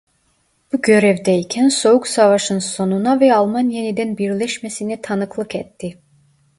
Bu 0.73 0.81
görevdeyken 0.81 1.69
Soğuk 1.69 2.07
Savaş'ın 2.07 2.59
sonuna 2.59 3.19
ve 3.19 3.33
Alman 3.35 3.69
yeniden 3.69 4.17
birleşmesine 4.17 5.01
tanıklık 5.01 5.55
etti. 5.55 6.01